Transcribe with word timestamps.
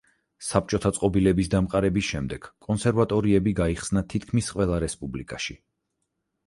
საბჭოთა 0.45 0.91
წყობილების 0.97 1.51
დამყარების 1.55 2.07
შემდეგ 2.13 2.47
კონსერვატორიები 2.69 3.55
გაიხსნა 3.63 4.05
თითქმის 4.17 4.53
ყველა 4.57 4.83
რესპუბლიკაში. 4.87 5.63